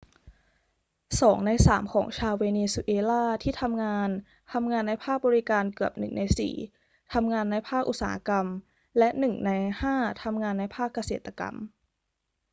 [0.75, 4.09] 2 ใน 3 ของชาวเวเนซุเอลาที่ทำงาน
[4.53, 6.21] ทำงานในภาคบริการ เกือบ 1 ใน
[6.67, 8.45] 4 ทำงานในภาคอุตสาหกรรม
[8.97, 9.51] และ 1 ใน
[9.91, 11.55] 5 ทำงานในภาคเกษตรกรรม